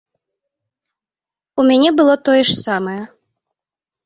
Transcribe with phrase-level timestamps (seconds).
[1.59, 2.97] У мяне было тое ж самае.